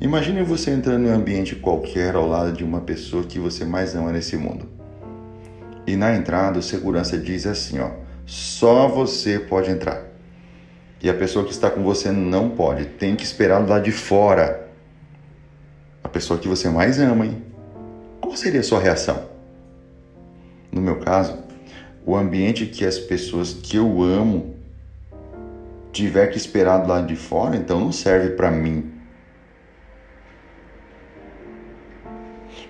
Imagine 0.00 0.42
você 0.42 0.70
entrando 0.70 1.06
em 1.06 1.10
um 1.10 1.14
ambiente 1.14 1.56
qualquer 1.56 2.14
ao 2.14 2.28
lado 2.28 2.52
de 2.52 2.62
uma 2.62 2.80
pessoa 2.80 3.24
que 3.24 3.38
você 3.38 3.64
mais 3.64 3.94
ama 3.94 4.12
nesse 4.12 4.36
mundo. 4.36 4.68
E 5.86 5.96
na 5.96 6.14
entrada, 6.14 6.58
o 6.58 6.62
segurança 6.62 7.16
diz 7.16 7.46
assim, 7.46 7.78
ó: 7.78 7.90
"Só 8.26 8.88
você 8.88 9.38
pode 9.38 9.70
entrar". 9.70 10.04
E 11.02 11.08
a 11.08 11.14
pessoa 11.14 11.44
que 11.44 11.52
está 11.52 11.70
com 11.70 11.82
você 11.82 12.10
não 12.10 12.50
pode, 12.50 12.86
tem 12.86 13.14
que 13.14 13.24
esperar 13.24 13.66
lá 13.66 13.78
de 13.78 13.92
fora. 13.92 14.68
A 16.02 16.08
pessoa 16.08 16.38
que 16.38 16.48
você 16.48 16.68
mais 16.68 16.98
ama, 16.98 17.26
hein? 17.26 17.42
Qual 18.36 18.42
seria 18.42 18.60
a 18.60 18.62
sua 18.62 18.80
reação? 18.80 19.30
No 20.70 20.78
meu 20.78 21.00
caso, 21.00 21.38
o 22.04 22.14
ambiente 22.14 22.66
que 22.66 22.84
as 22.84 22.98
pessoas 22.98 23.54
que 23.54 23.78
eu 23.78 24.02
amo 24.02 24.56
tiver 25.90 26.26
que 26.26 26.36
esperar 26.36 26.82
do 26.82 26.88
lado 26.90 27.06
de 27.06 27.16
fora, 27.16 27.56
então 27.56 27.80
não 27.80 27.90
serve 27.90 28.34
para 28.34 28.50
mim. 28.50 28.92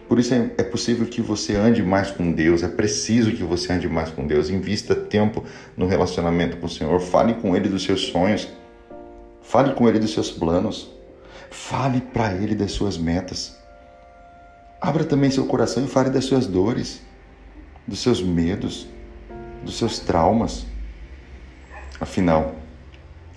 Por 0.08 0.20
isso 0.20 0.34
é, 0.34 0.52
é 0.56 0.62
possível 0.62 1.04
que 1.04 1.20
você 1.20 1.56
ande 1.56 1.82
mais 1.82 2.12
com 2.12 2.30
Deus, 2.30 2.62
é 2.62 2.68
preciso 2.68 3.32
que 3.32 3.42
você 3.42 3.72
ande 3.72 3.88
mais 3.88 4.08
com 4.10 4.24
Deus, 4.24 4.48
invista 4.48 4.94
tempo 4.94 5.42
no 5.76 5.88
relacionamento 5.88 6.58
com 6.58 6.66
o 6.66 6.70
Senhor, 6.70 7.00
fale 7.00 7.34
com 7.34 7.56
Ele 7.56 7.68
dos 7.68 7.82
seus 7.82 8.02
sonhos, 8.02 8.46
fale 9.42 9.74
com 9.74 9.88
Ele 9.88 9.98
dos 9.98 10.12
seus 10.12 10.30
planos, 10.30 10.88
fale 11.50 12.00
para 12.00 12.32
Ele 12.34 12.54
das 12.54 12.70
suas 12.70 12.96
metas. 12.96 13.55
Abra 14.80 15.04
também 15.04 15.30
seu 15.30 15.46
coração 15.46 15.84
e 15.84 15.88
fale 15.88 16.10
das 16.10 16.24
suas 16.26 16.46
dores, 16.46 17.02
dos 17.86 17.98
seus 18.00 18.22
medos, 18.22 18.86
dos 19.64 19.78
seus 19.78 19.98
traumas. 19.98 20.66
Afinal, 21.98 22.54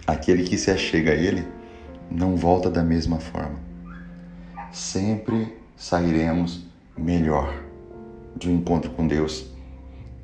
aquele 0.05 0.43
que 0.43 0.57
se 0.57 0.69
achega 0.69 1.11
a 1.11 1.15
Ele 1.15 1.47
não 2.11 2.35
volta 2.35 2.69
da 2.69 2.83
mesma 2.83 3.19
forma. 3.19 3.59
Sempre 4.71 5.57
sairemos 5.75 6.65
melhor 6.97 7.63
de 8.35 8.49
um 8.49 8.55
encontro 8.55 8.91
com 8.91 9.07
Deus. 9.07 9.45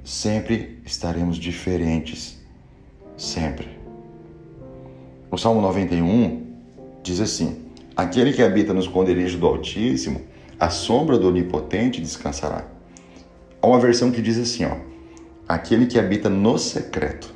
Sempre 0.04 0.80
estaremos 0.86 1.38
diferentes. 1.38 2.40
Sempre. 3.18 3.70
O 5.32 5.38
Salmo 5.38 5.62
91 5.62 6.46
diz 7.02 7.20
assim: 7.20 7.66
Aquele 7.96 8.34
que 8.34 8.44
habita 8.44 8.74
no 8.74 8.80
esconderijo 8.80 9.38
do 9.38 9.48
Altíssimo, 9.48 10.22
a 10.60 10.70
sombra 10.70 11.18
do 11.18 11.28
Onipotente 11.28 12.02
descansará. 12.02 12.66
Há 13.62 13.68
uma 13.68 13.80
versão 13.80 14.12
que 14.12 14.22
diz 14.22 14.38
assim, 14.38 14.66
ó: 14.66 14.76
aquele 15.48 15.86
que 15.86 16.00
habita 16.00 16.30
no 16.30 16.58
secreto. 16.58 17.34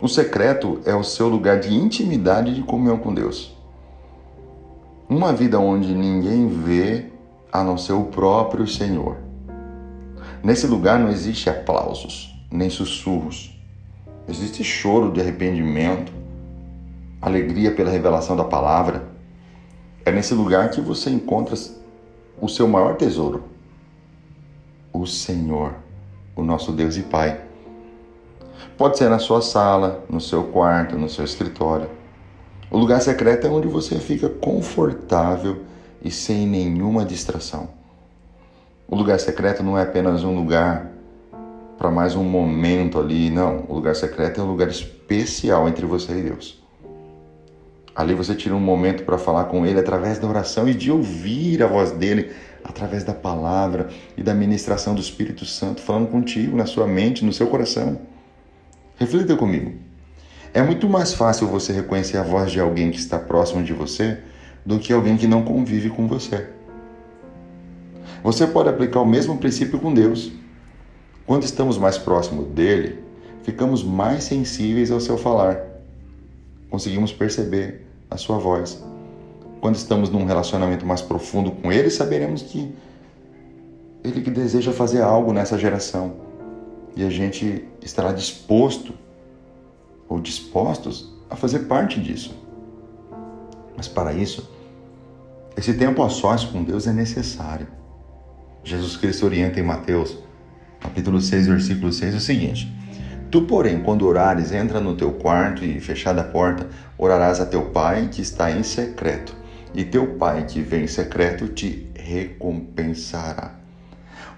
O 0.00 0.08
secreto 0.08 0.80
é 0.84 0.94
o 0.94 1.02
seu 1.02 1.28
lugar 1.28 1.58
de 1.58 1.74
intimidade 1.74 2.50
e 2.50 2.54
de 2.54 2.62
comunhão 2.62 2.98
com 2.98 3.12
Deus. 3.12 3.56
Uma 5.08 5.32
vida 5.32 5.58
onde 5.58 5.94
ninguém 5.94 6.48
vê 6.48 7.06
a 7.50 7.64
não 7.64 7.78
ser 7.78 7.94
o 7.94 8.04
próprio 8.04 8.66
Senhor. 8.66 9.16
Nesse 10.42 10.66
lugar 10.66 11.00
não 11.00 11.08
existe 11.08 11.48
aplausos, 11.50 12.34
nem 12.50 12.70
sussurros. 12.70 13.58
Existe 14.28 14.62
choro 14.62 15.10
de 15.10 15.20
arrependimento, 15.20 16.12
alegria 17.20 17.72
pela 17.72 17.90
revelação 17.90 18.36
da 18.36 18.44
palavra. 18.44 19.08
É 20.04 20.12
nesse 20.12 20.34
lugar 20.34 20.70
que 20.70 20.80
você 20.80 21.10
encontra 21.10 21.56
o 22.40 22.48
seu 22.48 22.68
maior 22.68 22.96
tesouro, 22.96 23.44
o 24.92 25.06
Senhor, 25.06 25.74
o 26.36 26.42
nosso 26.42 26.72
Deus 26.72 26.96
e 26.96 27.02
Pai. 27.02 27.40
Pode 28.76 28.98
ser 28.98 29.08
na 29.08 29.18
sua 29.18 29.42
sala, 29.42 30.04
no 30.08 30.20
seu 30.20 30.44
quarto, 30.44 30.96
no 30.96 31.08
seu 31.08 31.24
escritório. 31.24 31.88
O 32.70 32.78
lugar 32.78 33.00
secreto 33.00 33.46
é 33.46 33.50
onde 33.50 33.66
você 33.66 33.98
fica 33.98 34.28
confortável 34.28 35.62
e 36.02 36.10
sem 36.10 36.46
nenhuma 36.46 37.04
distração. 37.04 37.70
O 38.86 38.94
lugar 38.94 39.18
secreto 39.18 39.62
não 39.62 39.76
é 39.76 39.82
apenas 39.82 40.22
um 40.22 40.34
lugar 40.34 40.92
para 41.76 41.90
mais 41.90 42.14
um 42.14 42.24
momento 42.24 42.98
ali, 42.98 43.30
não. 43.30 43.64
O 43.68 43.74
lugar 43.74 43.94
secreto 43.94 44.40
é 44.40 44.44
um 44.44 44.48
lugar 44.48 44.68
especial 44.68 45.68
entre 45.68 45.86
você 45.86 46.18
e 46.18 46.22
Deus. 46.22 46.62
Ali 47.98 48.14
você 48.14 48.32
tira 48.32 48.54
um 48.54 48.60
momento 48.60 49.02
para 49.02 49.18
falar 49.18 49.46
com 49.46 49.66
Ele 49.66 49.80
através 49.80 50.20
da 50.20 50.28
oração 50.28 50.68
e 50.68 50.72
de 50.72 50.88
ouvir 50.88 51.64
a 51.64 51.66
voz 51.66 51.90
dele 51.90 52.30
através 52.62 53.02
da 53.02 53.12
palavra 53.12 53.88
e 54.16 54.22
da 54.22 54.32
ministração 54.32 54.94
do 54.94 55.00
Espírito 55.00 55.44
Santo 55.44 55.80
falando 55.80 56.06
contigo 56.06 56.56
na 56.56 56.64
sua 56.64 56.86
mente, 56.86 57.24
no 57.24 57.32
seu 57.32 57.48
coração. 57.48 58.00
Reflita 59.00 59.34
comigo. 59.34 59.72
É 60.54 60.62
muito 60.62 60.88
mais 60.88 61.12
fácil 61.12 61.48
você 61.48 61.72
reconhecer 61.72 62.18
a 62.18 62.22
voz 62.22 62.52
de 62.52 62.60
alguém 62.60 62.92
que 62.92 62.98
está 62.98 63.18
próximo 63.18 63.64
de 63.64 63.72
você 63.72 64.18
do 64.64 64.78
que 64.78 64.92
alguém 64.92 65.16
que 65.16 65.26
não 65.26 65.42
convive 65.42 65.90
com 65.90 66.06
você. 66.06 66.46
Você 68.22 68.46
pode 68.46 68.68
aplicar 68.68 69.00
o 69.00 69.06
mesmo 69.06 69.38
princípio 69.38 69.80
com 69.80 69.92
Deus. 69.92 70.30
Quando 71.26 71.42
estamos 71.42 71.76
mais 71.76 71.98
próximos 71.98 72.46
dele, 72.46 73.00
ficamos 73.42 73.82
mais 73.82 74.22
sensíveis 74.22 74.92
ao 74.92 75.00
seu 75.00 75.18
falar. 75.18 75.60
Conseguimos 76.70 77.12
perceber 77.12 77.87
a 78.10 78.16
sua 78.16 78.38
voz. 78.38 78.82
Quando 79.60 79.74
estamos 79.74 80.10
num 80.10 80.24
relacionamento 80.24 80.86
mais 80.86 81.02
profundo 81.02 81.50
com 81.50 81.72
ele, 81.72 81.90
saberemos 81.90 82.42
que 82.42 82.72
ele 84.04 84.20
que 84.20 84.30
deseja 84.30 84.72
fazer 84.72 85.02
algo 85.02 85.32
nessa 85.32 85.58
geração 85.58 86.28
e 86.96 87.04
a 87.04 87.10
gente 87.10 87.64
estará 87.82 88.12
disposto 88.12 88.92
ou 90.08 90.20
dispostos 90.20 91.12
a 91.28 91.36
fazer 91.36 91.60
parte 91.60 92.00
disso. 92.00 92.34
Mas 93.76 93.86
para 93.86 94.12
isso, 94.12 94.48
esse 95.56 95.74
tempo 95.74 96.02
a 96.02 96.08
sós 96.08 96.44
com 96.44 96.62
Deus 96.62 96.86
é 96.86 96.92
necessário. 96.92 97.68
Jesus 98.64 98.96
Cristo 98.96 99.26
orienta 99.26 99.60
em 99.60 99.62
Mateus, 99.62 100.18
capítulo 100.80 101.20
6, 101.20 101.46
versículo 101.46 101.92
6, 101.92 102.14
o 102.14 102.20
seguinte: 102.20 102.72
Tu, 103.30 103.42
porém, 103.42 103.80
quando 103.80 104.06
orares, 104.06 104.52
entra 104.52 104.80
no 104.80 104.96
teu 104.96 105.12
quarto 105.12 105.64
e, 105.64 105.80
fechada 105.80 106.22
a 106.22 106.24
porta, 106.24 106.66
orarás 106.96 107.40
a 107.40 107.46
teu 107.46 107.66
pai 107.66 108.08
que 108.10 108.22
está 108.22 108.50
em 108.50 108.62
secreto, 108.62 109.36
e 109.74 109.84
teu 109.84 110.14
pai 110.14 110.46
que 110.46 110.60
vem 110.60 110.84
em 110.84 110.86
secreto 110.86 111.48
te 111.48 111.86
recompensará. 111.94 113.52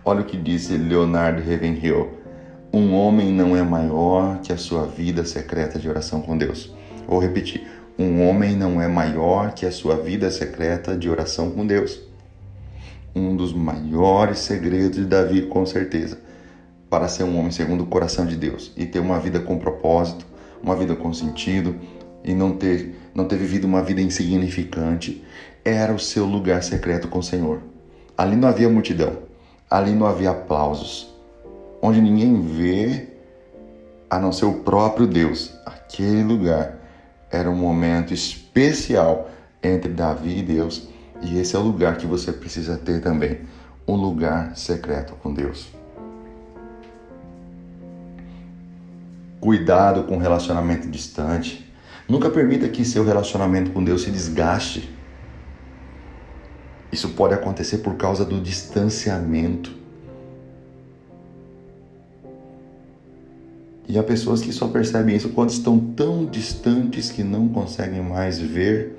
Olha 0.05 0.23
o 0.23 0.25
que 0.25 0.37
disse 0.37 0.77
Leonardo 0.77 1.41
Ravenhill 1.41 2.21
um 2.73 2.95
homem 2.95 3.33
não 3.33 3.57
é 3.57 3.65
maior 3.65 4.39
que 4.43 4.53
a 4.53 4.57
sua 4.57 4.87
vida 4.87 5.25
secreta 5.25 5.77
de 5.77 5.89
oração 5.89 6.21
com 6.21 6.39
Deus. 6.39 6.73
Vou 7.05 7.19
repetir: 7.19 7.67
um 7.99 8.25
homem 8.25 8.55
não 8.55 8.81
é 8.81 8.87
maior 8.87 9.53
que 9.53 9.67
a 9.67 9.73
sua 9.73 9.97
vida 9.97 10.31
secreta 10.31 10.97
de 10.97 11.11
oração 11.11 11.51
com 11.51 11.67
Deus. 11.67 12.01
Um 13.13 13.35
dos 13.35 13.53
maiores 13.53 14.39
segredos 14.39 14.99
de 14.99 15.05
Davi, 15.05 15.43
com 15.43 15.67
certeza, 15.67 16.21
para 16.91 17.07
ser 17.07 17.23
um 17.23 17.39
homem 17.39 17.53
segundo 17.53 17.85
o 17.85 17.87
coração 17.87 18.27
de 18.27 18.37
Deus 18.37 18.73
e 18.77 18.85
ter 18.85 18.99
uma 18.99 19.21
vida 19.21 19.39
com 19.39 19.59
propósito, 19.59 20.27
uma 20.61 20.75
vida 20.75 20.97
com 20.97 21.15
sentido 21.15 21.77
e 22.25 22.35
não 22.35 22.57
ter, 22.57 22.97
não 23.15 23.27
ter 23.27 23.37
vivido 23.37 23.65
uma 23.65 23.81
vida 23.81 24.03
insignificante, 24.03 25.25
era 25.65 25.95
o 25.95 25.99
seu 25.99 26.27
lugar 26.27 26.63
secreto 26.65 27.07
com 27.07 27.21
o 27.21 27.23
Senhor. 27.23 27.63
Ali 28.19 28.35
não 28.35 28.49
havia 28.49 28.69
multidão, 28.69 29.19
ali 29.71 29.93
não 29.93 30.07
havia 30.07 30.31
aplausos, 30.31 31.15
onde 31.81 32.01
ninguém 32.01 32.43
vê 32.43 33.09
a 34.11 34.19
não 34.19 34.33
ser 34.33 34.47
o 34.47 34.55
próprio 34.55 35.07
Deus. 35.07 35.55
Aquele 35.65 36.25
lugar 36.25 36.77
era 37.31 37.49
um 37.49 37.57
momento 37.57 38.13
especial 38.13 39.31
entre 39.63 39.93
Davi 39.93 40.41
e 40.41 40.43
Deus, 40.43 40.89
e 41.23 41.39
esse 41.39 41.55
é 41.55 41.59
o 41.59 41.63
lugar 41.63 41.97
que 41.97 42.07
você 42.07 42.33
precisa 42.33 42.77
ter 42.77 43.01
também 43.01 43.41
um 43.87 43.95
lugar 43.95 44.57
secreto 44.57 45.15
com 45.23 45.33
Deus. 45.33 45.80
Cuidado 49.41 50.05
com 50.05 50.19
relacionamento 50.19 50.89
distante. 50.89 51.67
Nunca 52.07 52.29
permita 52.29 52.69
que 52.69 52.85
seu 52.85 53.05
relacionamento 53.05 53.71
com 53.71 53.83
Deus 53.83 54.03
se 54.03 54.11
desgaste. 54.11 54.91
Isso 56.93 57.09
pode 57.11 57.35
acontecer 57.35 57.79
por 57.79 57.95
causa 57.95 58.25
do 58.25 58.41
distanciamento. 58.41 59.73
E 63.89 63.99
há 63.99 64.03
pessoas 64.03 64.41
que 64.41 64.53
só 64.53 64.69
percebem 64.69 65.17
isso 65.17 65.31
quando 65.31 65.51
estão 65.51 65.79
tão 65.79 66.27
distantes 66.27 67.11
que 67.11 67.25
não 67.25 67.49
conseguem 67.49 68.03
mais 68.03 68.39
ver 68.39 68.99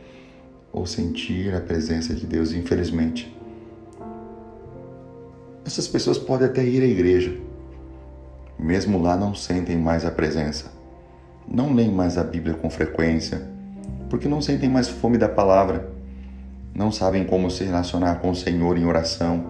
ou 0.73 0.85
sentir 0.85 1.53
a 1.53 1.61
presença 1.61 2.13
de 2.13 2.25
Deus, 2.25 2.51
infelizmente. 2.51 3.33
Essas 5.65 5.87
pessoas 5.87 6.17
podem 6.17 6.47
até 6.47 6.65
ir 6.65 6.81
à 6.81 6.85
igreja, 6.85 7.37
mesmo 8.61 9.01
lá 9.01 9.17
não 9.17 9.33
sentem 9.33 9.75
mais 9.75 10.05
a 10.05 10.11
presença, 10.11 10.71
não 11.47 11.73
leem 11.73 11.91
mais 11.91 12.17
a 12.17 12.23
Bíblia 12.23 12.53
com 12.53 12.69
frequência, 12.69 13.41
porque 14.09 14.27
não 14.27 14.39
sentem 14.39 14.69
mais 14.69 14.87
fome 14.87 15.17
da 15.17 15.27
palavra, 15.27 15.89
não 16.73 16.91
sabem 16.91 17.25
como 17.25 17.49
se 17.49 17.63
relacionar 17.63 18.15
com 18.15 18.29
o 18.29 18.35
Senhor 18.35 18.77
em 18.77 18.85
oração 18.85 19.43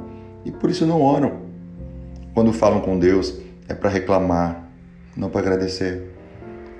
e 0.46 0.52
por 0.52 0.70
isso 0.70 0.86
não 0.86 1.02
oram. 1.02 1.42
Quando 2.34 2.54
falam 2.54 2.80
com 2.80 2.98
Deus 2.98 3.36
é 3.68 3.74
para 3.74 3.90
reclamar, 3.90 4.66
não 5.16 5.30
para 5.30 5.42
agradecer. 5.42 6.10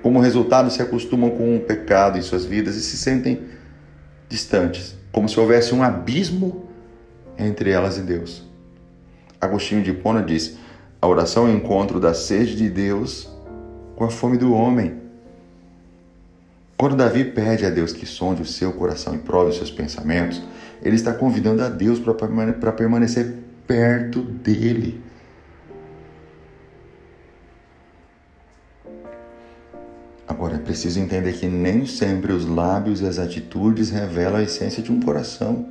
Como 0.02 0.18
resultado, 0.18 0.70
se 0.70 0.80
acostumam 0.82 1.30
com 1.30 1.56
o 1.56 1.60
pecado 1.60 2.18
em 2.18 2.22
suas 2.22 2.44
vidas 2.44 2.74
e 2.76 2.82
se 2.82 2.96
sentem 2.96 3.42
distantes, 4.28 4.96
como 5.12 5.28
se 5.28 5.38
houvesse 5.38 5.74
um 5.74 5.82
abismo 5.82 6.64
entre 7.38 7.70
elas 7.70 7.98
e 7.98 8.00
Deus. 8.00 8.42
Agostinho 9.40 9.82
de 9.82 9.90
Hipona 9.90 10.22
diz: 10.22 10.56
a 11.02 11.08
oração 11.08 11.48
é 11.48 11.50
o 11.50 11.56
encontro 11.56 11.98
da 11.98 12.14
sede 12.14 12.54
de 12.54 12.70
Deus 12.70 13.28
com 13.96 14.04
a 14.04 14.08
fome 14.08 14.38
do 14.38 14.54
homem. 14.54 15.02
Quando 16.78 16.94
Davi 16.94 17.24
pede 17.24 17.66
a 17.66 17.70
Deus 17.70 17.92
que 17.92 18.06
sonde 18.06 18.42
o 18.42 18.46
seu 18.46 18.72
coração 18.72 19.16
e 19.16 19.18
prove 19.18 19.50
os 19.50 19.56
seus 19.56 19.70
pensamentos, 19.70 20.40
ele 20.80 20.94
está 20.94 21.12
convidando 21.12 21.60
a 21.64 21.68
Deus 21.68 21.98
para 21.98 22.72
permanecer 22.72 23.34
perto 23.66 24.22
dele. 24.22 25.02
Agora 30.28 30.54
é 30.54 30.58
preciso 30.58 31.00
entender 31.00 31.32
que 31.32 31.46
nem 31.46 31.84
sempre 31.84 32.32
os 32.32 32.46
lábios 32.46 33.00
e 33.00 33.06
as 33.06 33.18
atitudes 33.18 33.90
revelam 33.90 34.36
a 34.36 34.42
essência 34.44 34.80
de 34.80 34.92
um 34.92 35.00
coração. 35.00 35.68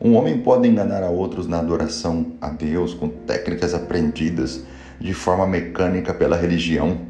Um 0.00 0.14
homem 0.14 0.38
pode 0.38 0.68
enganar 0.68 1.02
a 1.02 1.10
outros 1.10 1.46
na 1.46 1.58
adoração 1.58 2.34
a 2.40 2.48
Deus 2.48 2.94
com 2.94 3.08
técnicas 3.08 3.74
aprendidas 3.74 4.62
de 5.00 5.12
forma 5.12 5.46
mecânica 5.46 6.14
pela 6.14 6.36
religião. 6.36 7.00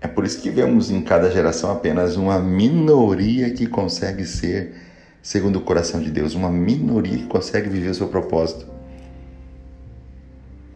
É 0.00 0.06
por 0.06 0.24
isso 0.24 0.40
que 0.40 0.48
vemos 0.48 0.90
em 0.90 1.00
cada 1.02 1.30
geração 1.30 1.72
apenas 1.72 2.16
uma 2.16 2.38
minoria 2.38 3.50
que 3.50 3.66
consegue 3.66 4.24
ser 4.24 4.74
segundo 5.20 5.56
o 5.56 5.60
coração 5.60 6.00
de 6.00 6.10
Deus, 6.10 6.34
uma 6.34 6.50
minoria 6.50 7.18
que 7.18 7.26
consegue 7.26 7.68
viver 7.68 7.90
o 7.90 7.94
seu 7.94 8.08
propósito. 8.08 8.66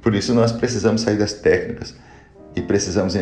Por 0.02 0.14
isso 0.14 0.34
nós 0.34 0.50
precisamos 0.50 1.02
sair 1.02 1.16
das 1.16 1.32
técnicas 1.32 1.94
e 2.54 2.60
precisamos 2.60 3.14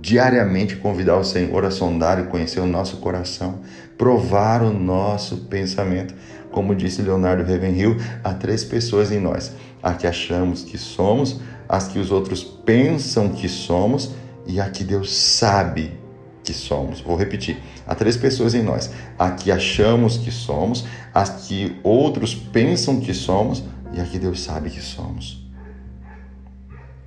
diariamente 0.00 0.76
convidar 0.76 1.16
o 1.16 1.24
Senhor 1.24 1.64
a 1.64 1.70
sondar 1.70 2.20
e 2.20 2.28
conhecer 2.28 2.60
o 2.60 2.66
nosso 2.66 2.98
coração, 2.98 3.60
provar 3.98 4.62
o 4.62 4.72
nosso 4.72 5.38
pensamento. 5.48 6.14
Como 6.58 6.74
disse 6.74 7.02
Leonardo 7.02 7.44
Ravenhill, 7.44 7.96
há 8.24 8.34
três 8.34 8.64
pessoas 8.64 9.12
em 9.12 9.20
nós: 9.20 9.52
a 9.80 9.92
que 9.92 10.08
achamos 10.08 10.64
que 10.64 10.76
somos, 10.76 11.40
as 11.68 11.86
que 11.86 12.00
os 12.00 12.10
outros 12.10 12.42
pensam 12.42 13.28
que 13.28 13.48
somos 13.48 14.10
e 14.44 14.60
a 14.60 14.68
que 14.68 14.82
Deus 14.82 15.14
sabe 15.14 15.96
que 16.42 16.52
somos. 16.52 17.00
Vou 17.00 17.14
repetir: 17.14 17.62
há 17.86 17.94
três 17.94 18.16
pessoas 18.16 18.56
em 18.56 18.62
nós: 18.64 18.90
a 19.16 19.30
que 19.30 19.52
achamos 19.52 20.16
que 20.18 20.32
somos, 20.32 20.84
as 21.14 21.46
que 21.46 21.78
outros 21.84 22.34
pensam 22.34 22.98
que 22.98 23.14
somos 23.14 23.62
e 23.92 24.00
a 24.00 24.04
que 24.04 24.18
Deus 24.18 24.40
sabe 24.40 24.68
que 24.68 24.82
somos. 24.82 25.48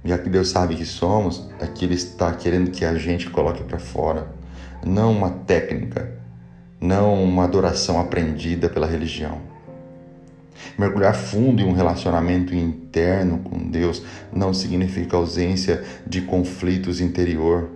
E 0.02 0.14
a 0.14 0.18
que 0.18 0.30
Deus 0.30 0.48
sabe 0.48 0.76
que 0.76 0.86
somos, 0.86 1.50
é 1.60 1.68
que 1.68 1.84
Ele 1.84 1.96
está 1.96 2.32
querendo 2.32 2.72
que 2.72 2.86
a 2.86 2.96
gente 2.96 3.30
coloque 3.30 3.66
para 3.66 3.80
fora. 3.80 4.34
Não 4.82 5.12
uma 5.12 5.30
técnica, 5.30 6.21
não 6.82 7.24
uma 7.24 7.44
adoração 7.44 8.00
aprendida 8.00 8.68
pela 8.68 8.88
religião. 8.88 9.40
Mergulhar 10.78 11.16
fundo 11.16 11.62
em 11.62 11.66
um 11.66 11.74
relacionamento 11.74 12.56
interno 12.56 13.40
com 13.40 13.70
Deus 13.70 14.04
não 14.34 14.54
significa 14.54 15.16
ausência 15.16 15.84
de 16.08 16.22
conflitos 16.22 17.00
interior, 17.00 17.70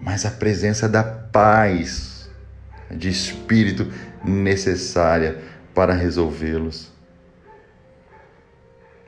mas 0.00 0.26
a 0.26 0.30
presença 0.30 0.88
da 0.88 1.02
paz 1.02 2.28
de 2.90 3.08
espírito 3.08 3.86
necessária 4.24 5.38
para 5.74 5.94
resolvê-los. 5.94 6.90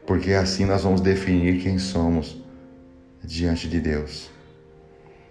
Porque 0.06 0.32
assim 0.32 0.64
nós 0.64 0.82
vamos 0.82 1.00
definir 1.00 1.60
quem 1.62 1.78
somos 1.78 2.40
diante 3.22 3.68
de 3.68 3.80
Deus. 3.80 4.30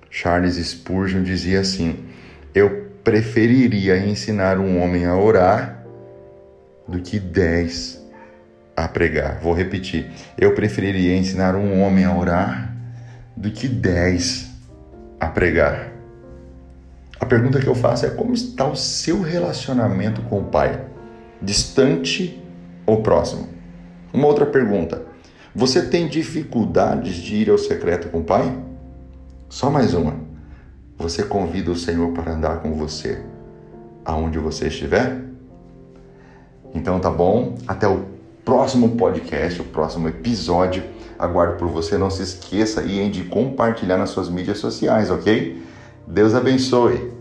Charles 0.09 0.55
Spurgeon 0.55 1.23
dizia 1.23 1.59
assim: 1.59 2.05
Eu 2.53 2.88
preferiria 3.09 3.97
ensinar 3.97 4.59
um 4.59 4.79
homem 4.79 5.03
a 5.07 5.17
orar 5.17 5.83
do 6.87 6.99
que 6.99 7.19
dez 7.19 7.99
a 8.77 8.87
pregar. 8.87 9.39
Vou 9.39 9.51
repetir: 9.51 10.11
Eu 10.37 10.53
preferiria 10.53 11.17
ensinar 11.17 11.55
um 11.55 11.81
homem 11.81 12.05
a 12.05 12.15
orar 12.15 12.71
do 13.35 13.49
que 13.49 13.67
dez 13.67 14.51
a 15.19 15.25
pregar. 15.25 15.91
A 17.19 17.25
pergunta 17.25 17.59
que 17.59 17.65
eu 17.65 17.73
faço 17.73 18.05
é: 18.05 18.11
como 18.11 18.35
está 18.35 18.67
o 18.67 18.75
seu 18.75 19.23
relacionamento 19.23 20.21
com 20.21 20.41
o 20.41 20.45
Pai? 20.45 20.79
Distante 21.41 22.39
ou 22.85 23.01
próximo? 23.01 23.49
Uma 24.13 24.27
outra 24.27 24.45
pergunta: 24.45 25.01
você 25.55 25.81
tem 25.81 26.07
dificuldades 26.07 27.15
de 27.15 27.37
ir 27.37 27.49
ao 27.49 27.57
secreto 27.57 28.09
com 28.09 28.19
o 28.19 28.23
Pai? 28.23 28.55
Só 29.49 29.71
mais 29.71 29.95
uma. 29.95 30.28
Você 30.99 31.23
convida 31.23 31.71
o 31.71 31.77
Senhor 31.77 32.11
para 32.11 32.33
andar 32.33 32.57
com 32.61 32.73
você 32.73 33.23
aonde 34.03 34.37
você 34.37 34.67
estiver? 34.67 35.21
Então 36.75 36.99
tá 36.99 37.09
bom, 37.09 37.55
até 37.65 37.87
o 37.87 38.03
próximo 38.43 38.97
podcast, 38.97 39.61
o 39.61 39.63
próximo 39.63 40.09
episódio. 40.09 40.83
Aguardo 41.17 41.55
por 41.55 41.69
você. 41.69 41.97
Não 41.97 42.09
se 42.09 42.21
esqueça 42.21 42.81
aí 42.81 43.09
de 43.09 43.23
compartilhar 43.23 43.97
nas 43.97 44.09
suas 44.09 44.29
mídias 44.29 44.57
sociais, 44.57 45.09
ok? 45.09 45.63
Deus 46.05 46.35
abençoe. 46.35 47.18